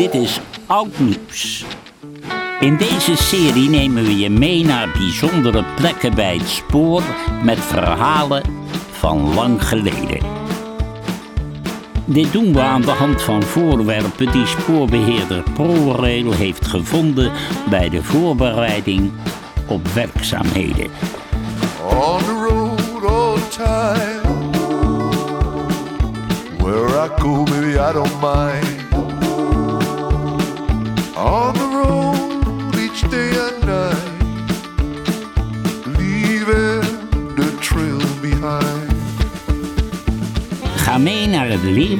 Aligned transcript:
Dit 0.00 0.14
is 0.14 0.40
Oud 0.66 0.98
Nieuws. 0.98 1.64
In 2.60 2.76
deze 2.76 3.16
serie 3.16 3.68
nemen 3.68 4.04
we 4.04 4.18
je 4.18 4.30
mee 4.30 4.64
naar 4.64 4.88
bijzondere 4.92 5.64
plekken 5.76 6.14
bij 6.14 6.36
het 6.36 6.48
spoor 6.48 7.02
met 7.42 7.58
verhalen 7.58 8.42
van 8.90 9.34
lang 9.34 9.68
geleden. 9.68 10.18
Dit 12.04 12.32
doen 12.32 12.52
we 12.52 12.60
aan 12.60 12.80
de 12.80 12.90
hand 12.90 13.22
van 13.22 13.42
voorwerpen 13.42 14.32
die 14.32 14.46
spoorbeheerder 14.46 15.42
ProRail 15.54 16.32
heeft 16.32 16.66
gevonden 16.66 17.32
bij 17.70 17.88
de 17.88 18.02
voorbereiding 18.02 19.12
op 19.66 19.88
werkzaamheden. 19.88 20.90
On 21.88 22.18
the 22.18 22.48
road 22.48 23.04
all 23.06 23.34
the 23.34 23.48
time. 23.48 24.50
Where 26.58 27.04
I 27.04 27.20
go, 27.20 27.44
baby, 27.44 27.78
I 27.78 27.92
don't 27.92 28.20
mind. 28.20 28.79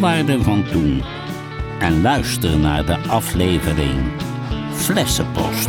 Leeuwarden 0.00 0.42
van 0.42 0.64
toen 0.64 1.02
en 1.78 2.02
luister 2.02 2.58
naar 2.58 2.86
de 2.86 2.96
aflevering 2.96 3.98
Flessenpost. 4.72 5.68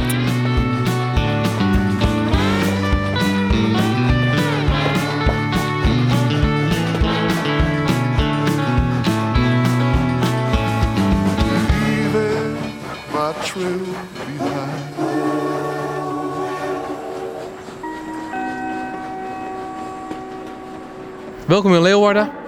Welkom 21.46 21.74
in 21.74 21.82
Leeuwarden. 21.82 22.41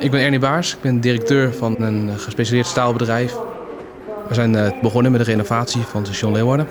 Ik 0.00 0.10
ben 0.10 0.20
Ernie 0.20 0.38
Baars. 0.38 0.74
Ik 0.74 0.80
ben 0.80 1.00
directeur 1.00 1.54
van 1.54 1.76
een 1.78 2.08
eh, 2.08 2.14
gespecialiseerd 2.14 2.66
staalbedrijf. 2.66 3.36
We 4.28 4.34
zijn 4.34 4.56
eh, 4.56 4.80
begonnen 4.82 5.12
met 5.12 5.24
de 5.24 5.30
renovatie 5.30 5.80
van 5.80 6.04
station 6.04 6.32
Leeuwarden. 6.32 6.66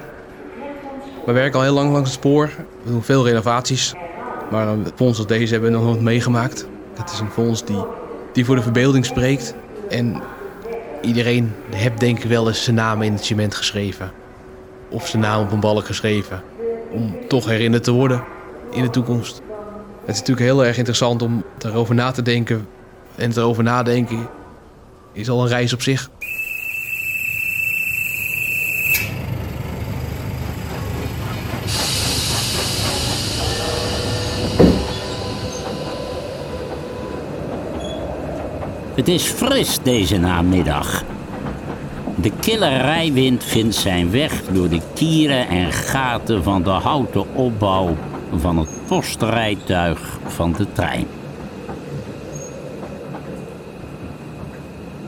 We 1.25 1.31
werken 1.31 1.59
al 1.59 1.65
heel 1.65 1.73
lang 1.73 1.91
langs 1.91 2.09
het 2.09 2.19
spoor. 2.19 2.49
We 2.83 2.91
doen 2.91 3.03
veel 3.03 3.25
renovaties. 3.25 3.93
Maar 4.51 4.67
een 4.67 4.87
fonds 4.95 5.17
als 5.17 5.27
deze 5.27 5.53
hebben 5.53 5.71
we 5.71 5.77
nog 5.77 5.85
nooit 5.85 6.01
meegemaakt. 6.01 6.67
Het 6.93 7.11
is 7.11 7.19
een 7.19 7.31
fonds 7.31 7.65
die, 7.65 7.85
die 8.33 8.45
voor 8.45 8.55
de 8.55 8.61
verbeelding 8.61 9.05
spreekt. 9.05 9.55
En 9.89 10.21
iedereen 11.01 11.53
heeft 11.69 11.99
denk 11.99 12.17
ik 12.17 12.29
wel 12.29 12.47
eens 12.47 12.63
zijn 12.63 12.75
naam 12.75 13.01
in 13.01 13.13
het 13.13 13.25
cement 13.25 13.55
geschreven. 13.55 14.11
Of 14.89 15.07
zijn 15.07 15.21
naam 15.21 15.41
op 15.41 15.51
een 15.51 15.59
balk 15.59 15.85
geschreven. 15.85 16.41
Om 16.91 17.15
toch 17.27 17.45
herinnerd 17.45 17.83
te 17.83 17.91
worden 17.91 18.23
in 18.71 18.81
de 18.81 18.89
toekomst. 18.89 19.41
Het 20.05 20.15
is 20.15 20.19
natuurlijk 20.19 20.47
heel 20.47 20.65
erg 20.65 20.77
interessant 20.77 21.21
om 21.21 21.43
erover 21.59 21.95
na 21.95 22.11
te 22.11 22.21
denken. 22.21 22.67
En 23.17 23.31
erover 23.31 23.63
nadenken 23.63 24.29
is 25.13 25.29
al 25.29 25.41
een 25.41 25.47
reis 25.47 25.73
op 25.73 25.81
zich. 25.81 26.09
Het 38.95 39.07
is 39.07 39.23
fris 39.23 39.79
deze 39.83 40.17
namiddag. 40.17 41.03
De 42.15 42.31
kille 42.39 42.77
rijwind 42.77 43.43
vindt 43.43 43.75
zijn 43.75 44.11
weg 44.11 44.41
door 44.51 44.69
de 44.69 44.81
kieren 44.93 45.47
en 45.47 45.71
gaten 45.71 46.43
van 46.43 46.63
de 46.63 46.69
houten 46.69 47.35
opbouw 47.35 47.95
van 48.35 48.57
het 48.57 48.69
postrijtuig 48.87 50.19
van 50.27 50.53
de 50.53 50.65
trein. 50.73 51.16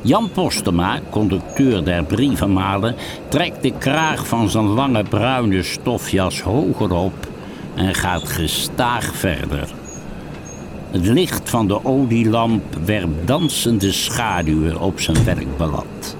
Jan 0.02 0.30
Postema, 0.32 1.00
conducteur 1.10 1.84
der 1.84 2.04
brievenmalen, 2.04 2.96
trekt 3.28 3.64
de 3.64 3.74
kraag 3.78 4.28
van 4.28 4.50
zijn 4.50 4.66
lange 4.68 5.04
bruine 5.04 5.64
stofjas 5.64 6.42
hoger 6.42 6.94
op 6.94 7.28
en 7.76 7.96
gaat 7.96 8.28
gestaag 8.28 9.16
verder. 9.16 9.68
Het 10.92 11.06
licht 11.06 11.50
van 11.50 11.68
de 11.68 11.86
olielamp 11.86 12.64
werpt 12.86 13.28
dansende 13.28 13.92
schaduwen 13.92 14.80
op 14.80 15.00
zijn 15.00 15.24
werkblad. 15.24 16.16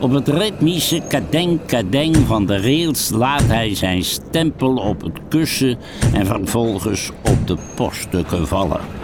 Op 0.00 0.12
het 0.12 0.28
ritmische 0.28 1.02
kadeng-kadeng 1.08 2.16
van 2.16 2.46
de 2.46 2.60
rails 2.60 3.10
laat 3.10 3.46
hij 3.46 3.74
zijn 3.74 4.04
stempel 4.04 4.76
op 4.76 5.02
het 5.02 5.18
kussen 5.28 5.78
en 6.14 6.26
vervolgens 6.26 7.10
op 7.24 7.46
de 7.46 7.56
poststukken 7.74 8.46
vallen. 8.48 8.97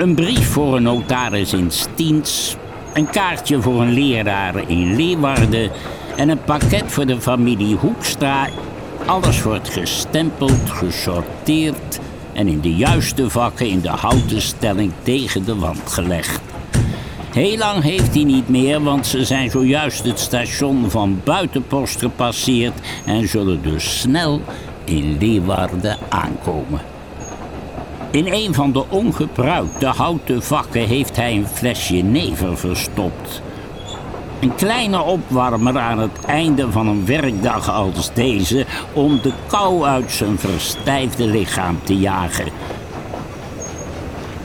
Een 0.00 0.14
brief 0.14 0.48
voor 0.48 0.76
een 0.76 0.82
notaris 0.82 1.52
in 1.52 1.70
Stiens, 1.70 2.56
een 2.94 3.10
kaartje 3.10 3.62
voor 3.62 3.80
een 3.80 3.92
leraar 3.92 4.68
in 4.68 4.96
Leeuwarden 4.96 5.70
en 6.16 6.28
een 6.28 6.44
pakket 6.44 6.84
voor 6.86 7.06
de 7.06 7.20
familie 7.20 7.76
Hoekstra. 7.76 8.48
Alles 9.06 9.42
wordt 9.42 9.68
gestempeld, 9.68 10.70
gesorteerd 10.70 11.98
en 12.32 12.48
in 12.48 12.60
de 12.60 12.74
juiste 12.74 13.30
vakken 13.30 13.68
in 13.68 13.80
de 13.80 13.88
houten 13.88 14.42
stelling 14.42 14.92
tegen 15.02 15.44
de 15.44 15.56
wand 15.56 15.92
gelegd. 15.92 16.40
Heel 17.32 17.56
lang 17.56 17.82
heeft 17.82 18.14
hij 18.14 18.24
niet 18.24 18.48
meer, 18.48 18.82
want 18.82 19.06
ze 19.06 19.24
zijn 19.24 19.50
zojuist 19.50 20.04
het 20.04 20.18
station 20.18 20.90
van 20.90 21.20
Buitenpost 21.24 21.98
gepasseerd 21.98 22.80
en 23.04 23.28
zullen 23.28 23.62
dus 23.62 24.00
snel 24.00 24.40
in 24.84 25.16
Leeuwarden 25.18 25.98
aankomen. 26.08 26.99
In 28.10 28.26
een 28.32 28.54
van 28.54 28.72
de 28.72 28.84
ongebruikte 28.88 29.86
houten 29.86 30.42
vakken 30.42 30.86
heeft 30.86 31.16
hij 31.16 31.32
een 31.32 31.46
flesje 31.46 31.94
never 31.94 32.58
verstopt. 32.58 33.42
Een 34.40 34.54
kleine 34.54 35.02
opwarmer 35.02 35.78
aan 35.78 35.98
het 35.98 36.24
einde 36.26 36.70
van 36.70 36.86
een 36.86 37.06
werkdag 37.06 37.70
als 37.70 38.12
deze 38.14 38.66
om 38.92 39.20
de 39.22 39.32
kou 39.46 39.84
uit 39.84 40.12
zijn 40.12 40.38
verstijfde 40.38 41.26
lichaam 41.26 41.78
te 41.82 41.98
jagen. 41.98 42.48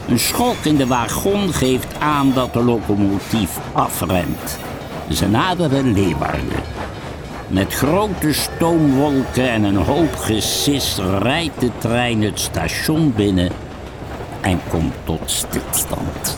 Een 0.07 0.19
schok 0.19 0.57
in 0.63 0.75
de 0.75 0.87
wagon 0.87 1.53
geeft 1.53 1.99
aan 1.99 2.31
dat 2.33 2.53
de 2.53 2.63
locomotief 2.63 3.59
afremt. 3.73 4.57
Ze 5.09 5.27
naderen 5.27 5.93
Leeuwarden. 5.93 6.84
Met 7.47 7.73
grote 7.73 8.33
stoomwolken 8.33 9.49
en 9.49 9.63
een 9.63 9.75
hoop 9.75 10.15
gesis 10.15 10.99
rijdt 11.19 11.59
de 11.59 11.69
trein 11.77 12.21
het 12.21 12.39
station 12.39 13.13
binnen 13.15 13.51
en 14.41 14.59
komt 14.69 14.93
tot 15.03 15.19
stilstand. 15.25 16.37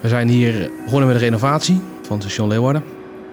We 0.00 0.08
zijn 0.08 0.28
hier 0.28 0.70
begonnen 0.84 1.08
met 1.08 1.18
de 1.18 1.24
renovatie 1.24 1.80
van 2.02 2.20
station 2.20 2.48
Leeuwarden. 2.48 2.84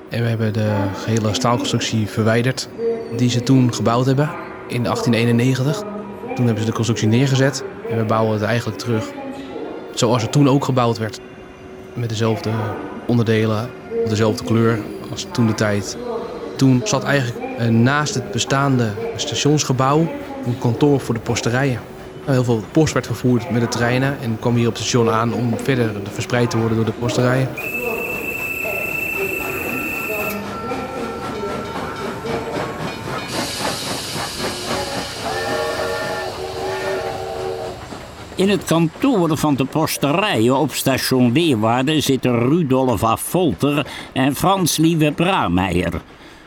En 0.09 0.21
we 0.21 0.27
hebben 0.27 0.53
de 0.53 0.73
gehele 1.03 1.33
staalconstructie 1.33 2.07
verwijderd 2.07 2.69
die 3.17 3.29
ze 3.29 3.43
toen 3.43 3.73
gebouwd 3.73 4.05
hebben 4.05 4.44
in 4.67 4.83
1891. 4.83 5.83
Toen 6.35 6.45
hebben 6.45 6.63
ze 6.63 6.69
de 6.69 6.75
constructie 6.75 7.07
neergezet 7.07 7.63
en 7.89 7.97
we 7.97 8.03
bouwen 8.03 8.33
het 8.33 8.43
eigenlijk 8.43 8.79
terug 8.79 9.11
zoals 9.93 10.21
het 10.21 10.31
toen 10.31 10.49
ook 10.49 10.65
gebouwd 10.65 10.97
werd. 10.97 11.19
Met 11.93 12.09
dezelfde 12.09 12.51
onderdelen, 13.07 13.69
dezelfde 14.07 14.43
kleur 14.43 14.79
als 15.11 15.27
toen 15.31 15.47
de 15.47 15.53
tijd. 15.53 15.97
Toen 16.55 16.81
zat 16.83 17.03
eigenlijk 17.03 17.45
eh, 17.57 17.67
naast 17.67 18.13
het 18.13 18.31
bestaande 18.31 18.91
stationsgebouw 19.15 19.99
een 20.45 20.57
kantoor 20.59 20.99
voor 20.99 21.13
de 21.13 21.19
posterijen. 21.19 21.79
Heel 22.25 22.43
veel 22.43 22.63
post 22.71 22.93
werd 22.93 23.05
vervoerd 23.05 23.49
met 23.49 23.61
de 23.61 23.67
treinen 23.67 24.17
en 24.21 24.39
kwam 24.39 24.55
hier 24.55 24.67
op 24.67 24.73
het 24.73 24.81
station 24.81 25.09
aan 25.09 25.33
om 25.33 25.57
verder 25.63 25.91
verspreid 26.11 26.49
te 26.49 26.57
worden 26.57 26.75
door 26.75 26.85
de 26.85 26.91
posterijen. 26.91 27.49
In 38.35 38.49
het 38.49 38.63
kantoor 38.63 39.37
van 39.37 39.55
de 39.55 39.65
posterijen 39.65 40.57
op 40.57 40.71
station 40.71 41.31
Leeuwarden 41.31 42.03
zitten 42.03 42.39
Rudolf 42.39 43.03
af 43.03 43.21
Volter 43.21 43.87
en 44.13 44.35
Frans 44.35 44.77
Lieve 44.77 45.11
Braameijer. 45.15 46.01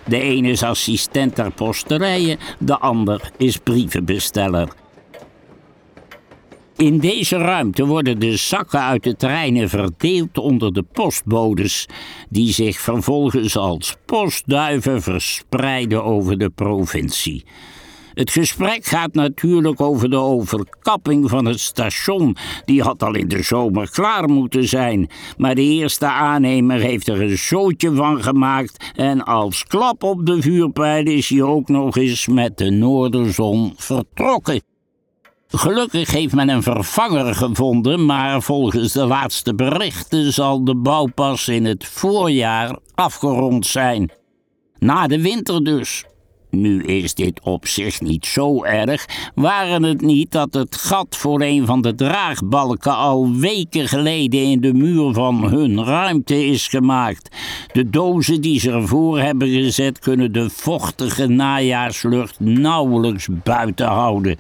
De 0.06 0.20
ene 0.20 0.48
is 0.48 0.62
assistent 0.62 1.34
ter 1.34 1.50
posterijen, 1.50 2.38
de 2.58 2.78
ander 2.78 3.30
is 3.36 3.56
brievenbesteller. 3.56 4.68
In 6.76 6.98
deze 6.98 7.36
ruimte 7.36 7.86
worden 7.86 8.18
de 8.18 8.36
zakken 8.36 8.80
uit 8.80 9.02
de 9.02 9.16
treinen 9.16 9.68
verdeeld 9.68 10.38
onder 10.38 10.72
de 10.72 10.84
postbodes, 10.92 11.86
die 12.28 12.52
zich 12.52 12.78
vervolgens 12.78 13.56
als 13.56 13.96
postduiven 14.04 15.02
verspreiden 15.02 16.04
over 16.04 16.38
de 16.38 16.50
provincie. 16.50 17.44
Het 18.18 18.30
gesprek 18.30 18.84
gaat 18.84 19.14
natuurlijk 19.14 19.80
over 19.80 20.10
de 20.10 20.16
overkapping 20.16 21.30
van 21.30 21.44
het 21.44 21.60
station. 21.60 22.36
Die 22.64 22.82
had 22.82 23.02
al 23.02 23.14
in 23.14 23.28
de 23.28 23.42
zomer 23.42 23.90
klaar 23.90 24.28
moeten 24.28 24.68
zijn. 24.68 25.10
Maar 25.36 25.54
de 25.54 25.62
eerste 25.62 26.06
aannemer 26.06 26.80
heeft 26.80 27.08
er 27.08 27.22
een 27.22 27.38
zootje 27.38 27.94
van 27.94 28.22
gemaakt. 28.22 28.92
En 28.94 29.24
als 29.24 29.64
klap 29.64 30.02
op 30.02 30.26
de 30.26 30.42
vuurpijl 30.42 31.06
is 31.06 31.28
hij 31.28 31.42
ook 31.42 31.68
nog 31.68 31.96
eens 31.96 32.26
met 32.26 32.58
de 32.58 32.70
noorderzon 32.70 33.72
vertrokken. 33.76 34.62
Gelukkig 35.48 36.10
heeft 36.10 36.34
men 36.34 36.48
een 36.48 36.62
vervanger 36.62 37.34
gevonden, 37.34 38.06
maar 38.06 38.42
volgens 38.42 38.92
de 38.92 39.06
laatste 39.06 39.54
berichten 39.54 40.32
zal 40.32 40.64
de 40.64 40.76
bouw 40.76 41.06
pas 41.14 41.48
in 41.48 41.64
het 41.64 41.86
voorjaar 41.86 42.78
afgerond 42.94 43.66
zijn. 43.66 44.10
Na 44.78 45.06
de 45.06 45.22
winter 45.22 45.64
dus. 45.64 46.04
Nu 46.50 46.82
is 46.82 47.14
dit 47.14 47.40
op 47.42 47.66
zich 47.66 48.00
niet 48.00 48.26
zo 48.26 48.64
erg, 48.64 49.06
waren 49.34 49.82
het 49.82 50.00
niet 50.00 50.30
dat 50.30 50.54
het 50.54 50.76
gat 50.76 51.16
voor 51.16 51.40
een 51.40 51.66
van 51.66 51.82
de 51.82 51.94
draagbalken 51.94 52.96
al 52.96 53.32
weken 53.34 53.88
geleden 53.88 54.40
in 54.40 54.60
de 54.60 54.74
muur 54.74 55.12
van 55.12 55.44
hun 55.44 55.84
ruimte 55.84 56.46
is 56.46 56.68
gemaakt. 56.68 57.36
De 57.72 57.90
dozen 57.90 58.40
die 58.40 58.60
ze 58.60 58.70
ervoor 58.70 59.20
hebben 59.20 59.48
gezet 59.48 59.98
kunnen 59.98 60.32
de 60.32 60.50
vochtige 60.50 61.26
najaarslucht 61.26 62.40
nauwelijks 62.40 63.28
buiten 63.42 63.86
houden. 63.86 64.36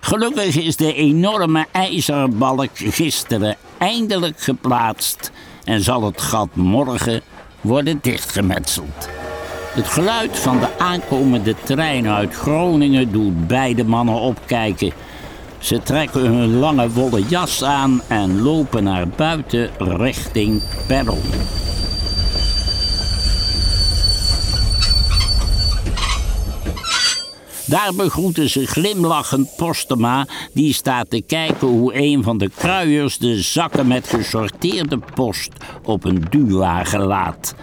Gelukkig 0.00 0.56
is 0.56 0.76
de 0.76 0.94
enorme 0.94 1.66
ijzeren 1.72 2.38
balk 2.38 2.70
gisteren 2.74 3.56
eindelijk 3.78 4.40
geplaatst 4.40 5.32
en 5.64 5.80
zal 5.80 6.02
het 6.02 6.20
gat 6.20 6.54
morgen 6.54 7.20
worden 7.60 7.98
dichtgemetseld. 8.02 9.23
Het 9.74 9.88
geluid 9.88 10.38
van 10.38 10.60
de 10.60 10.78
aankomende 10.78 11.54
trein 11.64 12.08
uit 12.08 12.34
Groningen 12.34 13.12
doet 13.12 13.46
beide 13.46 13.84
mannen 13.84 14.14
opkijken. 14.14 14.92
Ze 15.58 15.82
trekken 15.82 16.20
hun 16.20 16.58
lange 16.58 16.90
wollen 16.90 17.22
jas 17.28 17.64
aan 17.64 18.02
en 18.08 18.42
lopen 18.42 18.84
naar 18.84 19.08
buiten 19.08 19.70
richting 19.78 20.62
perron. 20.86 21.22
Daar 27.66 27.94
begroeten 27.96 28.50
ze 28.50 28.66
glimlachend 28.66 29.56
Postema, 29.56 30.26
die 30.52 30.72
staat 30.72 31.10
te 31.10 31.22
kijken 31.22 31.68
hoe 31.68 31.94
een 31.94 32.22
van 32.22 32.38
de 32.38 32.50
kruiers 32.56 33.18
de 33.18 33.42
zakken 33.42 33.86
met 33.86 34.08
gesorteerde 34.08 34.98
post 35.14 35.50
op 35.82 36.04
een 36.04 36.24
duwwagen 36.30 37.00
laat. 37.00 37.54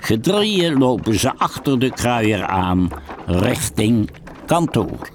Gedrieën 0.00 0.78
lopen 0.78 1.18
ze 1.18 1.32
achter 1.36 1.78
de 1.78 1.90
kruier 1.90 2.46
aan, 2.46 2.88
richting 3.26 4.10
kantoor. 4.46 5.08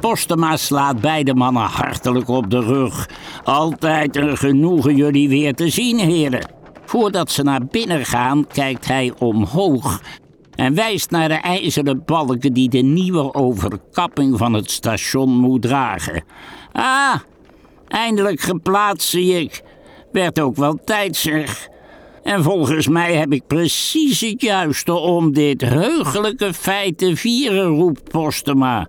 Postema 0.00 0.56
slaat 0.56 1.00
beide 1.00 1.34
mannen 1.34 1.62
hartelijk 1.62 2.28
op 2.28 2.50
de 2.50 2.60
rug. 2.60 3.08
Altijd 3.44 4.16
een 4.16 4.36
genoegen 4.36 4.96
jullie 4.96 5.28
weer 5.28 5.54
te 5.54 5.68
zien, 5.68 5.98
heren. 5.98 6.48
Voordat 6.84 7.30
ze 7.30 7.42
naar 7.42 7.66
binnen 7.66 8.04
gaan, 8.04 8.46
kijkt 8.46 8.86
hij 8.86 9.12
omhoog 9.18 10.00
en 10.54 10.74
wijst 10.74 11.10
naar 11.10 11.28
de 11.28 11.34
ijzeren 11.34 12.02
balken 12.04 12.52
die 12.52 12.68
de 12.68 12.78
nieuwe 12.78 13.34
overkapping 13.34 14.38
van 14.38 14.52
het 14.52 14.70
station 14.70 15.30
moet 15.30 15.62
dragen. 15.62 16.24
Ah, 16.72 17.14
eindelijk 17.88 18.40
geplaatst, 18.40 19.08
zie 19.08 19.40
ik. 19.40 19.62
Werd 20.12 20.40
ook 20.40 20.56
wel 20.56 20.78
tijd, 20.84 21.16
zeg. 21.16 21.69
En 22.22 22.42
volgens 22.42 22.88
mij 22.88 23.14
heb 23.14 23.32
ik 23.32 23.46
precies 23.46 24.20
het 24.20 24.42
juiste 24.42 24.92
om 24.92 25.32
dit 25.32 25.60
heugelijke 25.60 26.54
feit 26.54 26.98
te 26.98 27.16
vieren, 27.16 27.66
roept 27.66 28.10
Postema, 28.10 28.88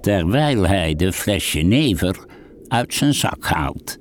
terwijl 0.00 0.66
hij 0.66 0.94
de 0.96 1.12
flesje 1.12 1.60
never 1.60 2.26
uit 2.68 2.94
zijn 2.94 3.14
zak 3.14 3.44
haalt. 3.44 4.00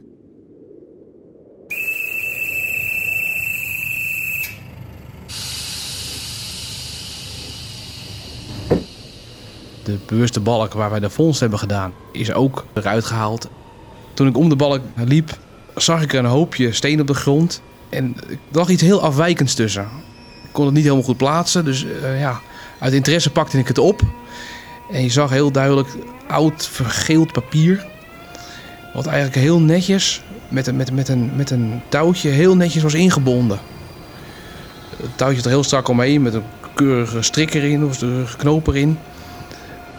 De 9.83 9.97
bewuste 10.05 10.39
balk 10.39 10.73
waar 10.73 10.89
wij 10.89 10.99
de 10.99 11.09
vondst 11.09 11.39
hebben 11.39 11.59
gedaan, 11.59 11.93
is 12.11 12.33
ook 12.33 12.65
eruit 12.73 13.05
gehaald. 13.05 13.49
Toen 14.13 14.27
ik 14.27 14.37
om 14.37 14.49
de 14.49 14.55
balk 14.55 14.81
liep, 14.95 15.37
zag 15.75 16.01
ik 16.01 16.13
een 16.13 16.25
hoopje 16.25 16.71
steen 16.71 17.01
op 17.01 17.07
de 17.07 17.13
grond. 17.13 17.61
En 17.91 18.15
er 18.29 18.37
lag 18.51 18.69
iets 18.69 18.81
heel 18.81 19.01
afwijkends 19.01 19.53
tussen. 19.53 19.87
Ik 20.43 20.49
kon 20.51 20.65
het 20.65 20.73
niet 20.73 20.83
helemaal 20.83 21.03
goed 21.03 21.17
plaatsen, 21.17 21.65
dus 21.65 21.83
uh, 21.83 22.19
ja, 22.19 22.39
uit 22.79 22.93
interesse 22.93 23.29
pakte 23.29 23.57
ik 23.57 23.67
het 23.67 23.77
op. 23.77 24.01
En 24.91 25.03
je 25.03 25.09
zag 25.09 25.29
heel 25.29 25.51
duidelijk 25.51 25.89
oud 26.27 26.67
vergeeld 26.67 27.31
papier. 27.31 27.85
Wat 28.93 29.05
eigenlijk 29.05 29.35
heel 29.35 29.59
netjes, 29.59 30.21
met 30.49 30.67
een, 30.67 30.75
met, 30.75 30.91
met, 30.91 31.07
een, 31.07 31.31
met 31.35 31.49
een 31.49 31.81
touwtje, 31.89 32.29
heel 32.29 32.55
netjes 32.55 32.83
was 32.83 32.93
ingebonden. 32.93 33.59
Het 34.97 35.17
touwtje 35.17 35.43
er 35.43 35.49
heel 35.49 35.63
strak 35.63 35.87
omheen 35.87 36.21
met 36.21 36.33
een 36.33 36.43
keurige 36.73 37.21
strik 37.21 37.53
erin 37.53 37.85
of 37.85 38.01
een 38.01 38.27
knoop 38.37 38.67
erin. 38.67 38.97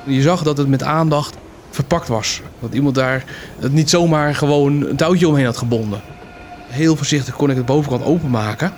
Je 0.04 0.22
zag 0.22 0.42
dat 0.42 0.56
het 0.56 0.68
met 0.68 0.82
aandacht 0.82 1.36
verpakt 1.70 2.08
was. 2.08 2.40
Dat 2.60 2.74
iemand 2.74 2.94
daar 2.94 3.24
het 3.58 3.72
niet 3.72 3.90
zomaar 3.90 4.34
gewoon 4.34 4.86
een 4.86 4.96
touwtje 4.96 5.28
omheen 5.28 5.44
had 5.44 5.56
gebonden. 5.56 6.00
Heel 6.72 6.96
voorzichtig 6.96 7.34
kon 7.34 7.50
ik 7.50 7.56
de 7.56 7.62
bovenkant 7.62 8.04
openmaken. 8.04 8.72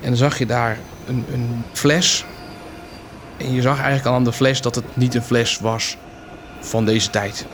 En 0.00 0.08
dan 0.08 0.16
zag 0.16 0.38
je 0.38 0.46
daar 0.46 0.78
een, 1.06 1.24
een 1.32 1.64
fles. 1.72 2.24
En 3.36 3.54
je 3.54 3.60
zag 3.60 3.76
eigenlijk 3.76 4.06
al 4.06 4.14
aan 4.14 4.24
de 4.24 4.32
fles 4.32 4.60
dat 4.60 4.74
het 4.74 4.84
niet 4.94 5.14
een 5.14 5.22
fles 5.22 5.58
was 5.58 5.96
van 6.60 6.84
deze 6.84 7.10
tijd. 7.10 7.46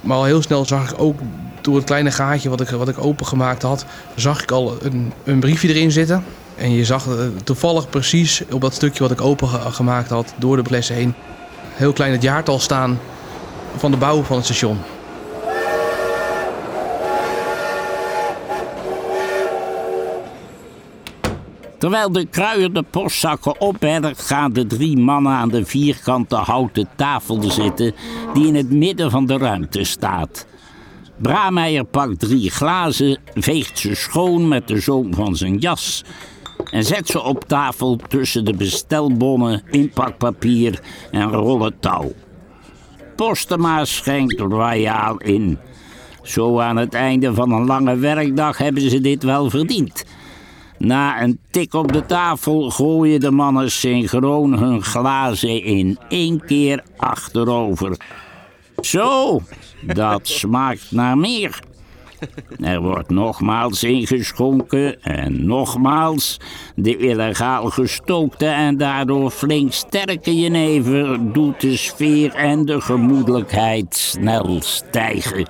Maar 0.00 0.16
al 0.16 0.24
heel 0.24 0.42
snel 0.42 0.64
zag 0.64 0.90
ik 0.90 1.00
ook 1.00 1.18
door 1.60 1.76
het 1.76 1.84
kleine 1.84 2.10
gaatje 2.10 2.48
wat 2.48 2.60
ik, 2.60 2.68
wat 2.68 2.88
ik 2.88 3.04
opengemaakt 3.04 3.62
had, 3.62 3.84
zag 4.14 4.42
ik 4.42 4.50
al 4.50 4.76
een, 4.82 5.12
een 5.24 5.40
briefje 5.40 5.68
erin 5.68 5.90
zitten. 5.90 6.24
En 6.56 6.72
je 6.72 6.84
zag 6.84 7.06
toevallig 7.44 7.88
precies 7.88 8.42
op 8.50 8.60
dat 8.60 8.74
stukje 8.74 9.02
wat 9.02 9.12
ik 9.12 9.20
opengemaakt 9.20 10.10
had, 10.10 10.34
door 10.36 10.56
de 10.56 10.64
fles 10.64 10.88
heen, 10.88 11.14
heel 11.74 11.92
klein 11.92 12.12
het 12.12 12.22
jaartal 12.22 12.58
staan 12.58 12.98
van 13.76 13.90
de 13.90 13.96
bouw 13.96 14.22
van 14.22 14.36
het 14.36 14.44
station. 14.44 14.78
Terwijl 21.80 22.12
de 22.12 22.26
kruier 22.26 22.72
de 22.72 22.82
postzakken 22.82 23.60
opbergt, 23.60 24.20
gaan 24.22 24.52
de 24.52 24.66
drie 24.66 24.96
mannen 24.96 25.32
aan 25.32 25.48
de 25.48 25.64
vierkante 25.64 26.36
houten 26.36 26.88
tafel 26.96 27.42
zitten 27.42 27.94
die 28.34 28.46
in 28.46 28.54
het 28.54 28.70
midden 28.70 29.10
van 29.10 29.26
de 29.26 29.38
ruimte 29.38 29.84
staat. 29.84 30.46
Brameijer 31.16 31.84
pakt 31.84 32.18
drie 32.18 32.50
glazen, 32.50 33.18
veegt 33.34 33.78
ze 33.78 33.94
schoon 33.94 34.48
met 34.48 34.68
de 34.68 34.80
zoom 34.80 35.14
van 35.14 35.36
zijn 35.36 35.58
jas 35.58 36.04
en 36.70 36.84
zet 36.84 37.06
ze 37.06 37.22
op 37.22 37.44
tafel 37.44 37.96
tussen 38.08 38.44
de 38.44 38.54
bestelbonnen, 38.54 39.62
inpakpapier 39.70 40.80
en 41.10 41.30
rollen 41.30 41.78
touw. 41.80 42.12
Postema 43.16 43.84
schenkt 43.84 44.40
royaal 44.40 45.16
in. 45.16 45.58
Zo 46.22 46.58
aan 46.58 46.76
het 46.76 46.94
einde 46.94 47.34
van 47.34 47.52
een 47.52 47.66
lange 47.66 47.96
werkdag 47.96 48.58
hebben 48.58 48.90
ze 48.90 49.00
dit 49.00 49.22
wel 49.22 49.50
verdiend. 49.50 50.04
Na 50.80 51.22
een 51.22 51.40
tik 51.50 51.74
op 51.74 51.92
de 51.92 52.06
tafel 52.06 52.70
gooien 52.70 53.20
de 53.20 53.30
mannen 53.30 53.70
synchroon 53.70 54.58
hun 54.58 54.82
glazen 54.82 55.62
in 55.62 55.98
één 56.08 56.44
keer 56.46 56.82
achterover. 56.96 57.96
Zo, 58.80 59.40
dat 59.80 60.28
smaakt 60.28 60.90
naar 60.90 61.18
meer. 61.18 61.60
Er 62.60 62.80
wordt 62.80 63.10
nogmaals 63.10 63.84
ingeschonken 63.84 65.02
en 65.02 65.46
nogmaals. 65.46 66.40
De 66.74 66.96
illegaal 66.96 67.70
gestookte 67.70 68.46
en 68.46 68.76
daardoor 68.76 69.30
flink 69.30 69.72
sterke 69.72 70.40
jenever 70.40 71.32
doet 71.32 71.60
de 71.60 71.76
sfeer 71.76 72.34
en 72.34 72.64
de 72.64 72.80
gemoedelijkheid 72.80 73.94
snel 73.94 74.60
stijgen. 74.60 75.48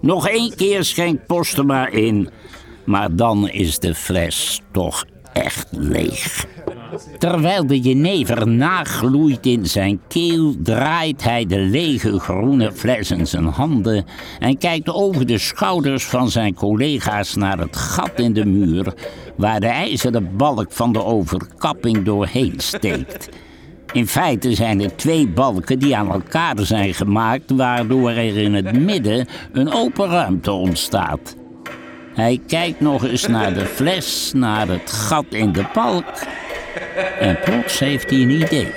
Nog 0.00 0.28
één 0.28 0.54
keer 0.56 0.84
schenkt 0.84 1.26
Postema 1.26 1.88
in, 1.88 2.30
maar 2.86 3.16
dan 3.16 3.48
is 3.48 3.78
de 3.78 3.94
fles 3.94 4.60
toch 4.72 5.04
echt 5.32 5.66
leeg. 5.70 6.46
Terwijl 7.18 7.66
de 7.66 7.80
jenever 7.80 8.48
nagloeit 8.48 9.46
in 9.46 9.66
zijn 9.66 10.00
keel, 10.08 10.54
draait 10.62 11.24
hij 11.24 11.46
de 11.46 11.58
lege 11.58 12.18
groene 12.18 12.72
fles 12.72 13.10
in 13.10 13.26
zijn 13.26 13.44
handen 13.44 14.04
en 14.38 14.58
kijkt 14.58 14.88
over 14.88 15.26
de 15.26 15.38
schouders 15.38 16.04
van 16.04 16.30
zijn 16.30 16.54
collega's 16.54 17.34
naar 17.34 17.58
het 17.58 17.76
gat 17.76 18.20
in 18.20 18.32
de 18.32 18.44
muur 18.44 18.94
waar 19.36 19.60
de 19.60 19.66
ijzeren 19.66 20.36
balk 20.36 20.72
van 20.72 20.92
de 20.92 21.04
overkapping 21.04 22.04
doorheen 22.04 22.54
steekt. 22.56 23.28
In 23.92 24.06
feite 24.06 24.54
zijn 24.54 24.80
er 24.80 24.96
twee 24.96 25.28
balken 25.28 25.78
die 25.78 25.96
aan 25.96 26.12
elkaar 26.12 26.56
zijn 26.58 26.94
gemaakt, 26.94 27.50
waardoor 27.50 28.10
er 28.10 28.36
in 28.36 28.54
het 28.54 28.78
midden 28.78 29.26
een 29.52 29.72
open 29.72 30.08
ruimte 30.08 30.52
ontstaat. 30.52 31.36
Hij 32.16 32.40
kijkt 32.46 32.80
nog 32.80 33.04
eens 33.04 33.26
naar 33.26 33.54
de 33.54 33.66
fles, 33.66 34.32
naar 34.34 34.68
het 34.68 34.92
gat 34.92 35.24
in 35.30 35.52
de 35.52 35.64
balk. 35.72 36.26
En 37.20 37.38
plots 37.44 37.78
heeft 37.78 38.10
hij 38.10 38.20
een 38.20 38.30
idee. 38.30 38.72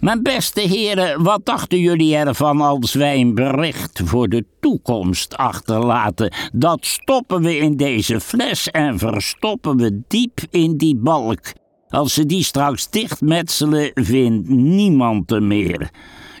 Mijn 0.00 0.22
beste 0.22 0.60
heren, 0.60 1.22
wat 1.22 1.46
dachten 1.46 1.78
jullie 1.78 2.16
ervan 2.16 2.60
als 2.60 2.94
wij 2.94 3.20
een 3.20 3.34
bericht 3.34 4.00
voor 4.04 4.28
de 4.28 4.44
toekomst 4.60 5.36
achterlaten? 5.36 6.34
Dat 6.52 6.86
stoppen 6.86 7.42
we 7.42 7.56
in 7.56 7.76
deze 7.76 8.20
fles 8.20 8.70
en 8.70 8.98
verstoppen 8.98 9.76
we 9.76 10.02
diep 10.08 10.40
in 10.50 10.76
die 10.76 10.96
balk. 10.96 11.52
Als 11.88 12.14
ze 12.14 12.26
die 12.26 12.44
straks 12.44 12.90
dichtmetselen, 12.90 13.90
vindt 13.94 14.48
niemand 14.48 15.30
er 15.30 15.42
meer. 15.42 15.90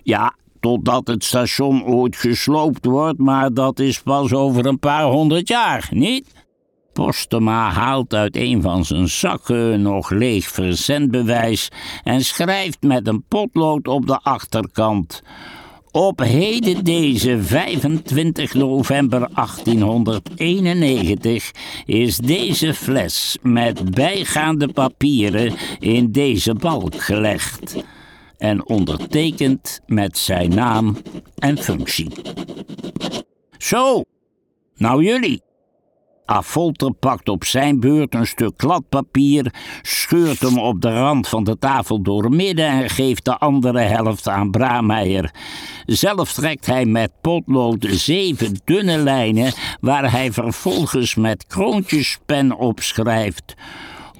Ja, 0.02 0.34
totdat 0.62 1.06
het 1.06 1.24
station 1.24 1.84
ooit 1.84 2.16
gesloopt 2.16 2.84
wordt, 2.84 3.18
maar 3.18 3.54
dat 3.54 3.78
is 3.78 4.02
pas 4.02 4.32
over 4.32 4.66
een 4.66 4.78
paar 4.78 5.04
honderd 5.04 5.48
jaar, 5.48 5.88
niet? 5.90 6.26
Postema 6.92 7.70
haalt 7.70 8.14
uit 8.14 8.36
een 8.36 8.62
van 8.62 8.84
zijn 8.84 9.08
zakken 9.08 9.82
nog 9.82 10.10
leeg 10.10 10.48
verzendbewijs 10.48 11.68
en 12.02 12.24
schrijft 12.24 12.82
met 12.82 13.06
een 13.06 13.24
potlood 13.28 13.88
op 13.88 14.06
de 14.06 14.18
achterkant. 14.18 15.22
Op 15.90 16.18
heden 16.18 16.84
deze 16.84 17.42
25 17.42 18.54
november 18.54 19.28
1891 19.34 21.50
is 21.86 22.16
deze 22.16 22.74
fles 22.74 23.38
met 23.42 23.94
bijgaande 23.94 24.72
papieren 24.72 25.54
in 25.78 26.12
deze 26.12 26.54
balk 26.54 27.00
gelegd 27.00 27.84
en 28.42 28.66
ondertekend 28.68 29.80
met 29.86 30.18
zijn 30.18 30.54
naam 30.54 30.96
en 31.38 31.58
functie. 31.58 32.10
Zo, 33.58 34.02
nou 34.76 35.04
jullie. 35.04 35.42
Afolter 36.24 36.92
pakt 36.92 37.28
op 37.28 37.44
zijn 37.44 37.80
beurt 37.80 38.14
een 38.14 38.26
stuk 38.26 38.56
kladpapier, 38.56 39.54
scheurt 39.82 40.40
hem 40.40 40.58
op 40.58 40.80
de 40.80 40.98
rand 40.98 41.28
van 41.28 41.44
de 41.44 41.58
tafel 41.58 42.02
doormidden 42.02 42.66
en 42.66 42.90
geeft 42.90 43.24
de 43.24 43.38
andere 43.38 43.80
helft 43.80 44.28
aan 44.28 44.50
Braameijer. 44.50 45.34
Zelf 45.86 46.32
trekt 46.32 46.66
hij 46.66 46.84
met 46.84 47.10
potlood 47.20 47.86
zeven 47.90 48.60
dunne 48.64 48.98
lijnen, 48.98 49.52
waar 49.80 50.10
hij 50.10 50.32
vervolgens 50.32 51.14
met 51.14 51.46
kroontjespen 51.46 52.56
opschrijft. 52.56 53.54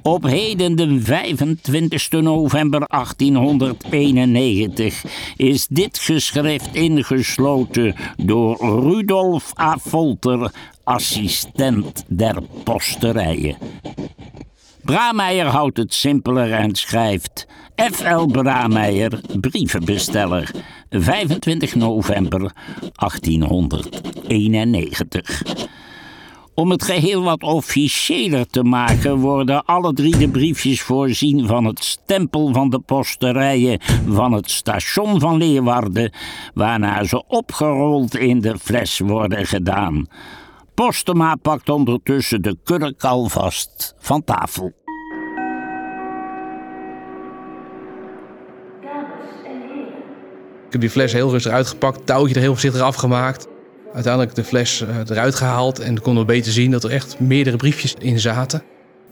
Op 0.02 0.22
heden 0.22 0.76
de 0.76 1.00
25 1.00 2.10
november 2.10 2.82
1891 2.86 5.04
is 5.36 5.66
dit 5.66 5.98
geschrift 5.98 6.74
ingesloten 6.74 7.94
door 8.16 8.56
Rudolf 8.56 9.52
A. 9.60 9.78
Volter, 9.78 10.52
assistent 10.84 12.04
der 12.08 12.42
posterijen. 12.64 13.56
Braameijer 14.82 15.46
houdt 15.46 15.76
het 15.76 15.94
simpeler 15.94 16.52
en 16.52 16.74
schrijft 16.74 17.46
F.L. 17.92 18.26
Braameijer, 18.26 19.20
brievenbesteller, 19.40 20.50
25 20.90 21.74
november 21.74 22.52
1891. 22.92 25.42
Om 26.54 26.70
het 26.70 26.82
geheel 26.82 27.22
wat 27.22 27.42
officiëler 27.42 28.46
te 28.46 28.62
maken 28.62 29.16
worden 29.16 29.64
alle 29.64 29.92
drie 29.92 30.16
de 30.16 30.28
briefjes 30.28 30.82
voorzien 30.82 31.46
van 31.46 31.64
het 31.64 31.84
stempel 31.84 32.52
van 32.52 32.70
de 32.70 32.78
posterijen 32.78 33.80
van 34.08 34.32
het 34.32 34.50
station 34.50 35.20
van 35.20 35.36
Leeuwarden, 35.36 36.12
waarna 36.54 37.04
ze 37.04 37.26
opgerold 37.26 38.16
in 38.16 38.40
de 38.40 38.58
fles 38.58 38.98
worden 38.98 39.46
gedaan. 39.46 40.06
Postema 40.74 41.34
pakt 41.34 41.68
ondertussen 41.68 42.42
de 42.42 42.56
kurk 42.64 43.04
alvast 43.04 43.94
van 43.98 44.24
tafel. 44.24 44.72
Ik 50.66 50.72
heb 50.72 50.80
die 50.80 50.90
fles 50.90 51.12
heel 51.12 51.30
rustig 51.30 51.52
uitgepakt, 51.52 52.06
touwtje 52.06 52.34
er 52.34 52.40
heel 52.40 52.50
voorzichtig 52.50 52.82
afgemaakt. 52.82 53.51
Uiteindelijk 53.94 54.34
de 54.34 54.44
fles 54.44 54.80
eh, 54.80 54.96
eruit 55.08 55.34
gehaald 55.34 55.78
en 55.78 56.00
konden 56.00 56.26
we 56.26 56.32
beter 56.32 56.52
zien 56.52 56.70
dat 56.70 56.84
er 56.84 56.90
echt 56.90 57.20
meerdere 57.20 57.56
briefjes 57.56 57.94
in 57.98 58.20
zaten. 58.20 58.62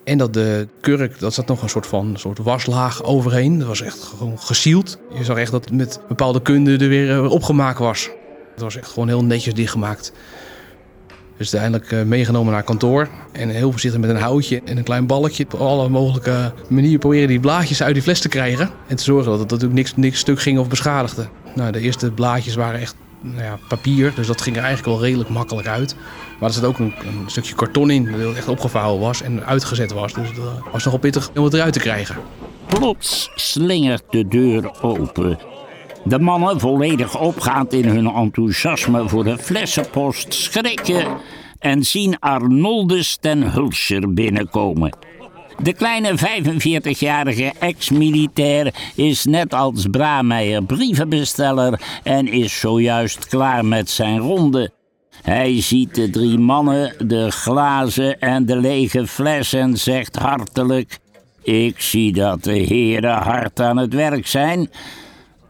En 0.05 0.19
dat 0.19 0.35
de 0.35 0.69
kurk, 0.81 1.19
dat 1.19 1.35
zat 1.35 1.47
nog 1.47 1.63
een 1.63 1.69
soort 1.69 1.87
van 1.87 2.15
soort 2.17 2.39
waslaag 2.39 3.03
overheen. 3.03 3.59
Dat 3.59 3.69
was 3.69 3.83
echt 3.83 4.03
gewoon 4.03 4.39
gesield. 4.39 4.99
Je 5.19 5.25
zag 5.25 5.37
echt 5.37 5.51
dat 5.51 5.65
het 5.65 5.75
met 5.75 6.01
bepaalde 6.09 6.43
kunde 6.43 6.77
er 6.77 6.89
weer 6.89 7.11
eh, 7.11 7.31
opgemaakt 7.31 7.79
was. 7.79 8.11
Het 8.53 8.63
was 8.63 8.77
echt 8.77 8.91
gewoon 8.91 9.09
heel 9.09 9.25
netjes 9.25 9.55
dichtgemaakt. 9.55 10.13
Dus 11.37 11.55
uiteindelijk 11.55 11.93
eh, 11.93 12.09
meegenomen 12.09 12.53
naar 12.53 12.63
kantoor. 12.63 13.09
En 13.33 13.49
heel 13.49 13.71
voorzichtig 13.71 14.01
met 14.01 14.11
een 14.11 14.17
houtje 14.17 14.61
en 14.65 14.77
een 14.77 14.85
klein 14.85 15.07
balkje. 15.07 15.45
Op 15.45 15.61
alle 15.61 15.89
mogelijke 15.89 16.53
manieren 16.69 16.99
proberen 16.99 17.29
die 17.29 17.41
blaadjes 17.41 17.83
uit 17.83 17.95
die 17.95 18.03
fles 18.03 18.21
te 18.21 18.29
krijgen. 18.29 18.71
En 18.87 18.97
te 18.97 19.03
zorgen 19.03 19.31
dat 19.31 19.41
het 19.41 19.51
natuurlijk 19.51 19.79
niks, 19.79 19.97
niks 19.97 20.19
stuk 20.19 20.41
ging 20.41 20.59
of 20.59 20.69
beschadigde. 20.69 21.29
Nou, 21.55 21.73
de 21.73 21.81
eerste 21.81 22.11
blaadjes 22.11 22.55
waren 22.55 22.81
echt 22.81 22.95
nou 23.21 23.43
ja, 23.43 23.59
papier. 23.69 24.13
Dus 24.15 24.27
dat 24.27 24.41
ging 24.41 24.57
er 24.57 24.63
eigenlijk 24.63 24.95
wel 24.97 25.05
redelijk 25.07 25.29
makkelijk 25.29 25.69
uit. 25.69 25.97
Maar 26.39 26.49
er 26.49 26.55
zat 26.55 26.65
ook 26.65 26.79
een, 26.79 26.95
stukje 27.27 27.55
karton 27.55 27.91
in 27.91 28.19
dat 28.19 28.35
echt 28.35 28.49
opgevouwen 28.49 29.01
was 29.01 29.23
en 29.23 29.47
uitgezet 29.47 29.93
was. 29.93 30.13
Dus 30.13 30.35
dat 30.35 30.73
was 30.73 30.85
nogal 30.85 31.01
pittig 31.01 31.31
om 31.35 31.45
het 31.45 31.55
eruit 31.55 31.73
te 31.73 31.79
krijgen. 31.79 32.17
Plots 32.67 33.31
slingert 33.35 34.03
de 34.11 34.29
deur 34.29 34.83
open. 34.83 35.39
De 36.05 36.19
mannen, 36.19 36.61
volledig 36.61 37.19
opgaand 37.19 37.73
in 37.73 37.89
hun 37.89 38.07
enthousiasme 38.07 39.09
voor 39.09 39.25
de 39.25 39.39
flessenpost, 39.39 40.35
schrikken 40.35 41.07
en 41.59 41.85
zien 41.85 42.19
Arnoldus 42.19 43.17
ten 43.17 43.53
Hulscher 43.53 44.13
binnenkomen. 44.13 44.97
De 45.63 45.73
kleine 45.73 46.19
45-jarige 46.19 47.53
ex-militair 47.59 48.75
is 48.95 49.25
net 49.25 49.55
als 49.55 49.87
Braameijer 49.91 50.65
brievenbesteller 50.65 51.81
en 52.03 52.29
is 52.29 52.61
zojuist 52.61 53.27
klaar 53.27 53.65
met 53.65 53.91
zijn 53.91 54.19
ronde. 54.19 54.71
Hij 55.23 55.63
ziet 55.63 55.95
de 55.95 56.11
drie 56.11 56.39
mannen, 56.39 56.95
de 56.99 57.31
glazen 57.31 58.21
en 58.21 58.47
de 58.47 58.57
lege 58.57 59.07
fles 59.07 59.53
en 59.53 59.79
zegt 59.79 60.17
hartelijk: 60.17 60.99
Ik 61.43 61.81
zie 61.81 62.13
dat 62.13 62.45
de 62.45 62.59
heren 62.59 63.17
hard 63.17 63.61
aan 63.61 63.77
het 63.77 63.95
werk 63.95 64.27
zijn. 64.27 64.71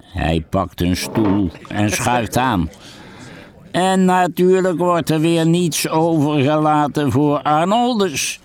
Hij 0.02 0.44
pakt 0.50 0.80
een 0.80 0.96
stoel 0.96 1.50
en 1.68 1.90
schuift 1.90 2.36
aan. 2.36 2.70
En 3.70 4.04
natuurlijk 4.04 4.78
wordt 4.78 5.10
er 5.10 5.20
weer 5.20 5.46
niets 5.46 5.88
overgelaten 5.88 7.12
voor 7.12 7.42
Arnoldus. 7.42 8.40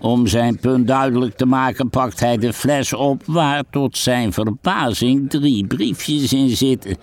Om 0.00 0.26
zijn 0.26 0.58
punt 0.58 0.86
duidelijk 0.86 1.36
te 1.36 1.46
maken 1.46 1.90
pakt 1.90 2.20
hij 2.20 2.36
de 2.36 2.52
fles 2.52 2.92
op 2.92 3.22
waar 3.26 3.64
tot 3.70 3.96
zijn 3.96 4.32
verbazing 4.32 5.30
drie 5.30 5.66
briefjes 5.66 6.32
in 6.32 6.56
zitten. 6.56 6.96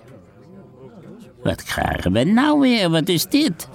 Wat 1.43 1.63
krijgen 1.63 2.11
we 2.11 2.23
nou 2.23 2.59
weer? 2.59 2.89
Wat 2.89 3.07
is 3.07 3.25
dit? 3.25 3.67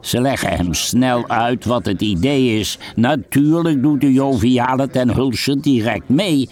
Ze 0.00 0.20
leggen 0.20 0.50
hem 0.50 0.74
snel 0.74 1.28
uit 1.28 1.64
wat 1.64 1.86
het 1.86 2.00
idee 2.00 2.58
is. 2.58 2.78
Natuurlijk 2.94 3.82
doet 3.82 4.00
de 4.00 4.12
joviale 4.12 4.88
ten 4.88 5.10
Hulscher 5.10 5.60
direct 5.60 6.08
mee. 6.08 6.48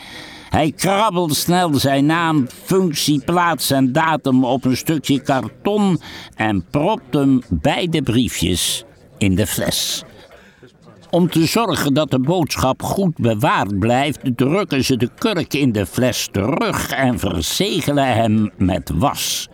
Hij 0.51 0.73
krabbelt 0.73 1.37
snel 1.37 1.75
zijn 1.75 2.07
naam, 2.07 2.47
functie, 2.49 3.25
plaats 3.25 3.71
en 3.71 3.93
datum 3.93 4.45
op 4.45 4.65
een 4.65 4.77
stukje 4.77 5.21
karton 5.21 6.01
en 6.35 6.65
propt 6.71 7.15
hem 7.15 7.43
bij 7.49 7.89
de 7.89 8.03
briefjes 8.03 8.85
in 9.19 9.35
de 9.35 9.47
fles. 9.47 10.05
Om 11.15 11.31
te 11.31 11.47
zorgen 11.47 11.95
dat 11.95 12.11
de 12.11 12.19
boodschap 12.19 12.83
goed 12.83 13.17
bewaard 13.17 13.79
blijft, 13.79 14.19
drukken 14.37 14.85
ze 14.85 14.97
de 14.97 15.11
kurk 15.19 15.55
in 15.55 15.73
de 15.73 15.87
fles 15.87 16.29
terug 16.33 16.91
en 16.91 17.19
verzegelen 17.19 18.15
hem 18.15 18.51
met 18.57 18.91
was. 18.95 19.49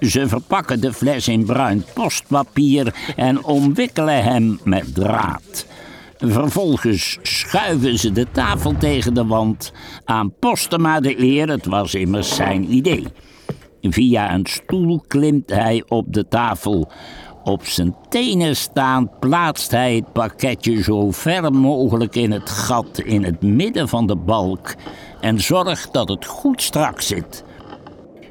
Ze 0.00 0.28
verpakken 0.28 0.80
de 0.80 0.92
fles 0.92 1.28
in 1.28 1.44
bruin 1.44 1.84
postpapier 1.94 2.94
en 3.16 3.44
omwikkelen 3.44 4.22
hem 4.22 4.60
met 4.64 4.94
draad. 4.94 5.66
Vervolgens 6.18 7.18
schuiven 7.22 7.98
ze 7.98 8.12
de 8.12 8.26
tafel 8.32 8.76
tegen 8.78 9.14
de 9.14 9.26
wand. 9.26 9.72
Aan 10.04 10.32
Postema 10.38 11.00
de 11.00 11.20
eer, 11.20 11.48
het 11.48 11.66
was 11.66 11.94
immers 11.94 12.34
zijn 12.34 12.72
idee. 12.74 13.06
Via 13.80 14.34
een 14.34 14.46
stoel 14.46 15.04
klimt 15.06 15.50
hij 15.50 15.84
op 15.88 16.12
de 16.12 16.28
tafel. 16.28 16.90
Op 17.46 17.66
zijn 17.66 17.96
tenen 18.08 18.56
staand 18.56 19.18
plaatst 19.18 19.70
hij 19.70 19.94
het 19.94 20.12
pakketje 20.12 20.82
zo 20.82 21.10
ver 21.10 21.52
mogelijk 21.52 22.14
in 22.14 22.30
het 22.30 22.50
gat 22.50 22.98
in 22.98 23.24
het 23.24 23.42
midden 23.42 23.88
van 23.88 24.06
de 24.06 24.16
balk 24.16 24.74
en 25.20 25.40
zorgt 25.40 25.92
dat 25.92 26.08
het 26.08 26.24
goed 26.24 26.62
strak 26.62 27.00
zit. 27.00 27.44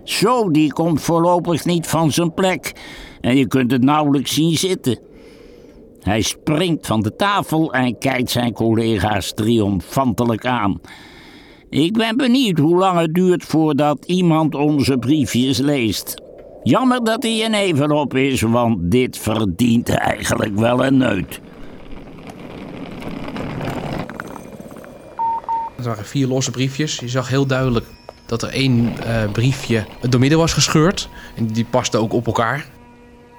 Zo, 0.03 0.51
die 0.51 0.73
komt 0.73 1.01
voorlopig 1.01 1.65
niet 1.65 1.87
van 1.87 2.11
zijn 2.11 2.33
plek 2.33 2.75
en 3.21 3.37
je 3.37 3.47
kunt 3.47 3.71
het 3.71 3.83
nauwelijks 3.83 4.33
zien 4.33 4.57
zitten. 4.57 4.99
Hij 5.99 6.21
springt 6.21 6.87
van 6.87 7.01
de 7.01 7.15
tafel 7.15 7.73
en 7.73 7.97
kijkt 7.97 8.31
zijn 8.31 8.53
collega's 8.53 9.33
triomfantelijk 9.33 10.45
aan. 10.45 10.81
Ik 11.69 11.93
ben 11.93 12.17
benieuwd 12.17 12.57
hoe 12.57 12.77
lang 12.77 12.99
het 12.99 13.13
duurt 13.13 13.43
voordat 13.43 14.05
iemand 14.05 14.55
onze 14.55 14.97
briefjes 14.97 15.57
leest. 15.57 16.23
Jammer 16.65 17.03
dat 17.03 17.23
hij 17.23 17.45
een 17.45 17.53
even 17.53 17.91
op 17.91 18.15
is, 18.15 18.41
want 18.41 18.91
dit 18.91 19.17
verdient 19.17 19.89
eigenlijk 19.89 20.55
wel 20.55 20.85
een 20.85 20.97
neut. 20.97 21.39
Het 25.75 25.85
waren 25.85 26.05
vier 26.05 26.27
losse 26.27 26.51
briefjes. 26.51 26.99
Je 26.99 27.09
zag 27.09 27.29
heel 27.29 27.45
duidelijk 27.45 27.85
dat 28.25 28.41
er 28.41 28.49
één 28.49 28.93
uh, 29.07 29.31
briefje 29.31 29.85
doormidden 30.09 30.39
was 30.39 30.53
gescheurd. 30.53 31.09
En 31.35 31.47
die 31.47 31.65
paste 31.65 31.97
ook 31.97 32.13
op 32.13 32.25
elkaar. 32.25 32.65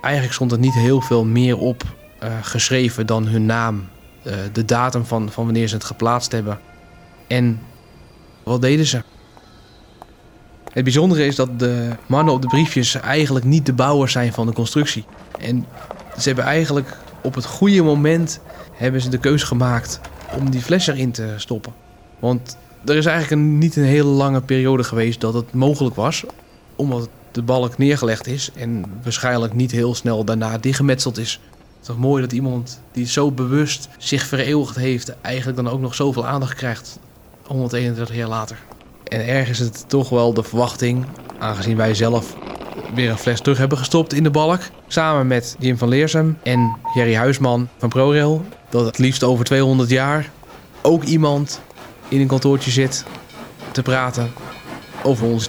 Eigenlijk 0.01 0.35
stond 0.35 0.53
er 0.53 0.59
niet 0.59 0.75
heel 0.75 1.01
veel 1.01 1.25
meer 1.25 1.59
op 1.59 1.83
uh, 2.23 2.29
geschreven 2.43 3.07
dan 3.07 3.27
hun 3.27 3.47
naam, 3.47 3.89
uh, 4.27 4.33
de 4.53 4.65
datum 4.65 5.05
van, 5.05 5.31
van 5.31 5.45
wanneer 5.45 5.69
ze 5.69 5.75
het 5.75 5.85
geplaatst 5.85 6.33
hebben. 6.33 6.59
En 7.27 7.61
wat 8.43 8.61
deden 8.61 8.87
ze? 8.87 9.03
Het 10.77 10.85
bijzondere 10.85 11.27
is 11.27 11.37
dat 11.37 11.59
de 11.59 11.91
mannen 12.07 12.35
op 12.35 12.43
de 12.43 12.49
briefjes 12.49 12.95
eigenlijk 12.95 13.45
niet 13.45 13.67
de 13.67 13.73
bouwers 13.73 14.13
zijn 14.13 14.33
van 14.33 14.47
de 14.47 14.53
constructie. 14.53 15.05
En 15.41 15.67
ze 16.19 16.23
hebben 16.23 16.45
eigenlijk 16.45 16.97
op 17.23 17.35
het 17.35 17.45
goede 17.45 17.83
moment 17.83 18.41
hebben 18.73 19.01
ze 19.01 19.09
de 19.09 19.19
keus 19.19 19.43
gemaakt 19.43 20.01
om 20.39 20.51
die 20.51 20.61
fles 20.61 20.87
erin 20.87 21.11
te 21.11 21.35
stoppen. 21.37 21.73
Want 22.19 22.57
er 22.85 22.97
is 22.97 23.07
eigenlijk 23.07 23.43
een, 23.43 23.59
niet 23.59 23.77
een 23.77 23.85
hele 23.85 24.09
lange 24.09 24.41
periode 24.41 24.85
geweest 24.85 25.21
dat 25.21 25.35
het 25.35 25.53
mogelijk 25.53 25.97
was, 25.97 26.25
omdat 26.75 27.09
de 27.33 27.43
balk 27.43 27.79
neergelegd 27.79 28.27
is 28.27 28.51
en 28.55 28.85
waarschijnlijk 29.03 29.55
niet 29.55 29.71
heel 29.71 29.95
snel 29.95 30.25
daarna 30.25 30.59
dichtgemetseld 30.59 31.19
is. 31.19 31.33
Het 31.33 31.81
is 31.81 31.87
toch 31.87 31.99
mooi 31.99 32.23
dat 32.23 32.33
iemand 32.33 32.81
die 32.93 33.07
zo 33.07 33.31
bewust 33.31 33.89
zich 33.99 34.27
vereeuwigd 34.27 34.77
heeft, 34.77 35.21
eigenlijk 35.21 35.57
dan 35.57 35.69
ook 35.69 35.81
nog 35.81 35.95
zoveel 35.95 36.27
aandacht 36.27 36.55
krijgt 36.55 36.99
131 37.47 38.17
jaar 38.17 38.29
later. 38.29 38.59
En 39.07 39.27
ergens 39.27 39.61
is 39.61 39.67
het 39.67 39.89
toch 39.89 40.09
wel 40.09 40.35
de 40.35 40.43
verwachting, 40.43 41.07
aangezien 41.39 41.77
wij 41.77 41.95
zelf 41.95 42.37
weer 42.95 43.11
een 43.11 43.19
fles 43.19 43.41
terug 43.41 43.59
hebben 43.59 43.79
gestopt 43.79 44.13
in 44.13 44.23
de 44.23 44.31
balk. 44.31 44.61
Samen 44.87 45.27
met 45.27 45.57
Jim 45.59 45.79
van 45.79 45.89
Leersum 45.89 46.39
en 46.43 46.77
Jerry 46.95 47.15
Huisman 47.15 47.69
van 47.77 47.89
ProRail. 47.89 48.45
Dat 48.71 48.87
het 48.87 48.99
liefst 48.99 49.23
over 49.23 49.45
200 49.45 49.91
jaar 49.91 50.31
ook 50.83 51.03
iemand 51.03 51.61
in 52.09 52.21
een 52.21 52.27
kantoortje 52.27 52.71
zit 52.71 53.05
te 53.73 53.83
praten 53.83 54.31
over 55.03 55.27
ons. 55.27 55.49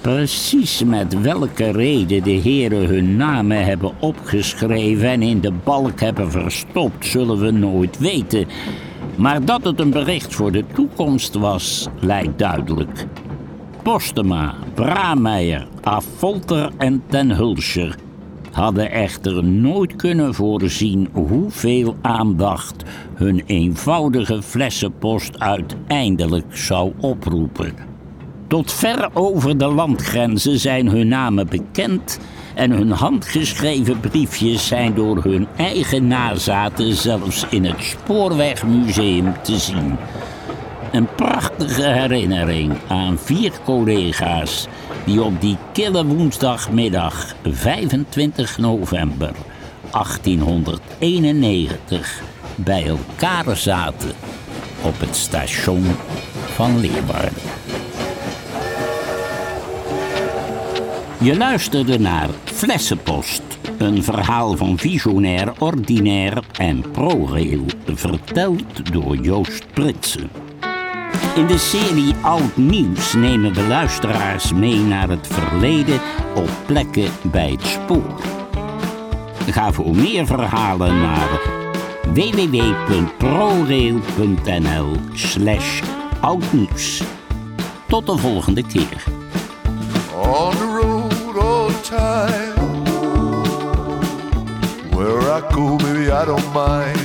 Precies 0.00 0.84
met 0.84 1.20
welke 1.20 1.70
reden 1.70 2.22
de 2.22 2.30
heren 2.30 2.86
hun 2.86 3.16
namen 3.16 3.64
hebben 3.64 3.92
opgeschreven 4.00 5.08
en 5.08 5.22
in 5.22 5.40
de 5.40 5.52
balk 5.52 6.00
hebben 6.00 6.30
verstopt, 6.30 7.06
zullen 7.06 7.38
we 7.38 7.50
nooit 7.50 7.98
weten. 7.98 8.46
Maar 9.22 9.44
dat 9.44 9.64
het 9.64 9.80
een 9.80 9.90
bericht 9.90 10.34
voor 10.34 10.52
de 10.52 10.64
toekomst 10.74 11.34
was, 11.34 11.88
lijkt 12.00 12.38
duidelijk. 12.38 13.06
Postema, 13.82 14.54
Braameijer, 14.74 15.66
Affolter 15.82 16.70
en 16.78 17.02
Ten 17.08 17.30
Hulscher 17.30 17.96
hadden 18.50 18.90
echter 18.90 19.44
nooit 19.44 19.96
kunnen 19.96 20.34
voorzien 20.34 21.08
hoeveel 21.12 21.96
aandacht 22.00 22.82
hun 23.14 23.42
eenvoudige 23.46 24.42
flessenpost 24.42 25.38
uiteindelijk 25.38 26.56
zou 26.56 26.92
oproepen. 27.00 27.74
Tot 28.46 28.72
ver 28.72 29.10
over 29.12 29.58
de 29.58 29.66
landgrenzen 29.66 30.58
zijn 30.58 30.88
hun 30.88 31.08
namen 31.08 31.48
bekend 31.48 32.18
en 32.54 32.70
hun 32.70 32.90
handgeschreven 32.90 34.00
briefjes 34.00 34.66
zijn 34.66 34.94
door 34.94 35.22
hun 35.22 35.46
eigen 35.56 36.06
nazaten 36.06 36.94
zelfs 36.94 37.46
in 37.50 37.64
het 37.64 37.82
Spoorwegmuseum 37.82 39.34
te 39.42 39.58
zien. 39.58 39.96
Een 40.92 41.08
prachtige 41.16 41.88
herinnering 41.88 42.72
aan 42.88 43.18
vier 43.18 43.52
collega's 43.64 44.66
die 45.04 45.22
op 45.22 45.40
die 45.40 45.56
kille 45.72 46.04
woensdagmiddag 46.04 47.34
25 47.42 48.58
november 48.58 49.30
1891 49.90 52.22
bij 52.54 52.86
elkaar 52.86 53.56
zaten 53.56 54.12
op 54.82 55.00
het 55.00 55.16
station 55.16 55.84
van 56.54 56.80
Leeuwarden. 56.80 57.32
Je 61.22 61.36
luisterde 61.36 61.98
naar 61.98 62.28
Flessenpost, 62.44 63.42
een 63.78 64.02
verhaal 64.02 64.56
van 64.56 64.78
visionair, 64.78 65.52
ordinair 65.58 66.44
en 66.52 66.90
ProRail, 66.90 67.64
verteld 67.86 68.92
door 68.92 69.16
Joost 69.16 69.72
Pritsen. 69.72 70.30
In 71.34 71.46
de 71.46 71.58
serie 71.58 72.14
Oud 72.22 72.56
Nieuws 72.56 73.14
nemen 73.14 73.54
we 73.54 73.62
luisteraars 73.62 74.52
mee 74.52 74.78
naar 74.78 75.08
het 75.08 75.26
verleden 75.26 76.00
op 76.34 76.50
plekken 76.66 77.10
bij 77.22 77.50
het 77.50 77.66
spoor. 77.66 78.20
Ga 79.46 79.72
voor 79.72 79.96
meer 79.96 80.26
verhalen 80.26 81.00
naar 81.00 81.40
www.prorail.nl 82.14 84.96
slash 85.12 85.82
oudnieuws. 86.20 87.02
Tot 87.88 88.06
de 88.06 88.16
volgende 88.16 88.66
keer. 88.66 89.21
Time. 91.92 92.56
Where 94.94 95.20
I 95.36 95.40
go, 95.54 95.76
baby, 95.76 96.10
I 96.10 96.24
don't 96.24 96.50
mind. 96.54 96.98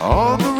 On 0.00 0.38
the 0.38 0.53